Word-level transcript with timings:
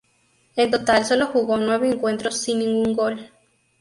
En 0.55 0.71
total 0.71 1.05
solo 1.05 1.27
jugó 1.27 1.57
nueve 1.57 1.87
encuentros, 1.91 2.35
sin 2.41 2.57
ningún 2.57 2.95
gol. 2.95 3.29